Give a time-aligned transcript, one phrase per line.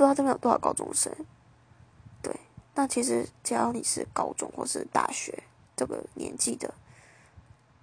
[0.00, 1.14] 不知道这边有多少高中生。
[2.22, 2.34] 对，
[2.74, 5.42] 那其实只要你是高中或是大学
[5.76, 6.72] 这个年纪的，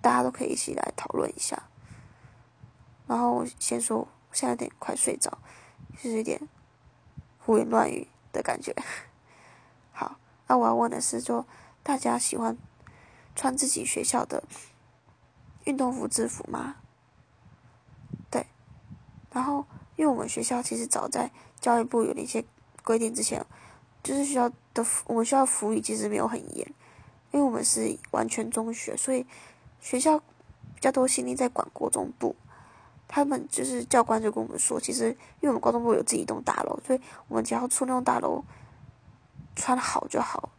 [0.00, 1.64] 大家都可以一起来讨论一下。
[3.06, 5.36] 然后我先说，我现在有点快睡着，
[6.02, 6.40] 就是有点
[7.38, 8.74] 胡言乱语的感觉。
[9.92, 11.44] 好，那我要问的是，就
[11.82, 12.56] 大家喜欢
[13.34, 14.42] 穿自己学校的
[15.64, 16.76] 运动服制服吗？
[18.30, 18.46] 对，
[19.32, 22.44] 然后因为我们学校其实早在教育部有那些
[22.84, 23.44] 规定之前，
[24.02, 26.66] 就是学校的我们学校服语其实没有很严，
[27.32, 29.26] 因为我们是完全中学，所以
[29.80, 32.36] 学校比较多心力在管国中部。
[33.08, 38.44] 他们就是教官就跟我们说，其实因为我们高中部有自己一栋大楼，所以我们只要出那栋大楼
[39.54, 40.50] 穿好就好，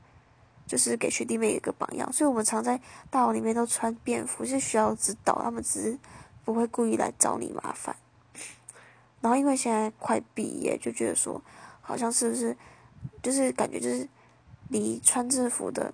[0.66, 2.12] 就是给学弟妹一个榜样。
[2.14, 6.00] 所以我们常在大楼里面都穿便服，是需要指导，他们只是
[6.46, 7.94] 不会故意来找你麻烦。
[9.22, 11.42] 然后因为现在快毕业，就觉得说
[11.82, 12.56] 好像是不是
[13.22, 14.08] 就是感觉就是
[14.70, 15.94] 离穿制服的，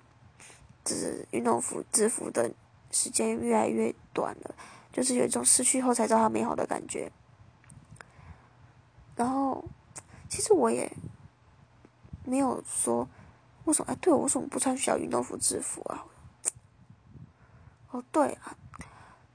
[0.84, 2.52] 就是运动服制服的
[2.90, 4.54] 时间越来越短了。
[4.92, 7.10] 就是有一种失去后才知道它美好的感觉。
[9.16, 9.64] 然后，
[10.28, 10.88] 其实我也
[12.24, 13.08] 没有说
[13.64, 16.06] 为什么哎，对我为什么不穿小运动服制服啊？
[17.90, 18.56] 哦，对啊，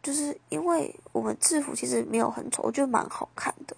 [0.02, 3.76] 就是因为我们制服其实没有很丑，我觉得蛮好看的，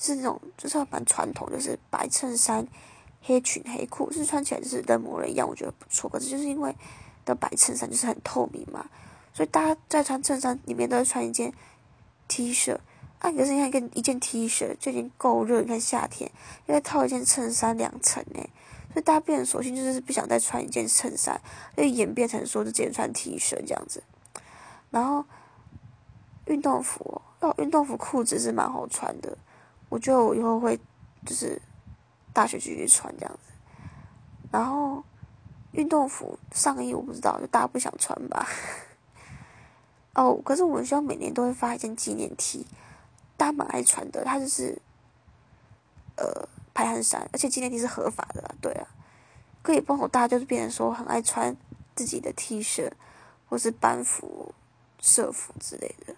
[0.00, 2.66] 是那种就是蛮传统，就是白衬衫、
[3.20, 6.08] 黑裙、黑裤，是穿起来就是跟模人一样，我觉得不错。
[6.08, 6.74] 可是就是因为
[7.26, 8.86] 的白衬衫就是很透明嘛。
[9.34, 11.52] 所以大家在穿衬衫里面都是穿一件
[12.26, 12.74] T 恤，
[13.18, 16.28] 啊，可是你看一个一件 T 恤就已经够热，你看夏天，
[16.66, 18.40] 因为套一件衬衫两层呢，
[18.92, 21.40] 所以大家变成索性就是不想再穿一件衬衫，
[21.76, 24.02] 就演变成说就直接穿 T 恤这样子。
[24.90, 25.24] 然后
[26.46, 29.38] 运动服哦，运动服裤子是蛮好穿的，
[29.90, 30.80] 我觉得我以后会
[31.26, 31.60] 就是
[32.32, 33.52] 大学继续穿这样子。
[34.50, 35.04] 然后
[35.72, 38.46] 运动服上衣我不知道，就大家不想穿吧。
[40.14, 42.66] 哦，可是我们学校每年都会发一件纪念 T，
[43.36, 44.24] 大家蛮爱穿的。
[44.24, 44.80] 它就是，
[46.16, 48.88] 呃，排汗衫，而且纪念 T 是合法的，对啊。
[49.62, 51.56] 可以帮我大家就是变成说很爱穿
[51.94, 52.90] 自己的 T 恤，
[53.48, 54.54] 或是班服、
[54.98, 56.14] 社服之类的。